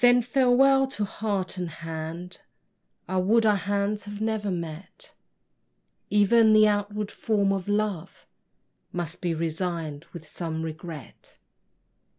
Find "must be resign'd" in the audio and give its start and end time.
8.92-10.04